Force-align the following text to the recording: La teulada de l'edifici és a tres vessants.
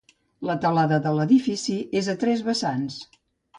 La 0.49 0.55
teulada 0.63 0.99
de 1.03 1.11
l'edifici 1.19 1.77
és 2.03 2.11
a 2.13 2.19
tres 2.25 2.43
vessants. 2.51 3.01